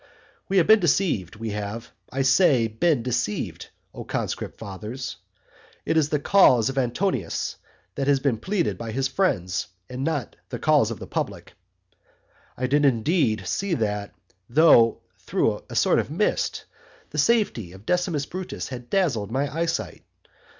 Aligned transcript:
II. 0.01 0.07
We 0.49 0.57
have 0.57 0.65
been 0.65 0.79
deceived, 0.79 1.35
we 1.35 1.51
have, 1.51 1.91
I 2.11 2.23
say, 2.23 2.65
been 2.67 3.03
deceived, 3.03 3.69
O 3.93 4.03
conscript 4.03 4.57
fathers. 4.57 5.17
It 5.85 5.95
is 5.95 6.09
the 6.09 6.17
cause 6.19 6.69
of 6.69 6.77
Antonius 6.79 7.57
that 7.93 8.07
has 8.07 8.19
been 8.19 8.39
pleaded 8.39 8.79
by 8.79 8.93
his 8.93 9.07
friends, 9.07 9.67
and 9.91 10.03
not 10.03 10.37
the 10.49 10.57
cause 10.57 10.89
of 10.89 10.97
the 10.99 11.05
public. 11.05 11.53
And 12.57 12.63
I 12.63 12.65
did 12.65 12.83
indeed 12.83 13.45
see 13.45 13.75
that, 13.75 14.15
though 14.49 15.01
through 15.19 15.63
a 15.69 15.75
sort 15.75 15.99
of 15.99 16.09
mist, 16.09 16.65
the 17.11 17.19
safety 17.19 17.71
of 17.71 17.85
Decimus 17.85 18.25
Brutus 18.25 18.69
had 18.69 18.89
dazzled 18.89 19.31
my 19.31 19.55
eyesight. 19.55 20.03